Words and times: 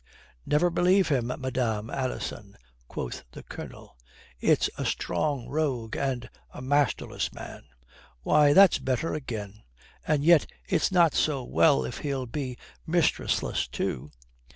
"Never 0.47 0.71
believe 0.71 1.09
him, 1.09 1.27
Madame 1.27 1.91
Alison." 1.91 2.57
quoth 2.87 3.23
the 3.33 3.43
Colonel. 3.43 3.97
"It's 4.39 4.67
a 4.75 4.83
strong 4.83 5.47
rogue 5.47 5.95
and 5.95 6.27
a 6.51 6.59
masterless 6.59 7.31
man," 7.31 7.65
"Why, 8.23 8.51
that's 8.51 8.79
better 8.79 9.13
again. 9.13 9.61
And 10.07 10.23
yet 10.25 10.47
it's 10.67 10.91
not 10.91 11.13
so 11.13 11.43
well 11.43 11.85
if 11.85 11.99
he'll 11.99 12.25
be 12.25 12.57
mistressless 12.87 13.67
too." 13.69 14.09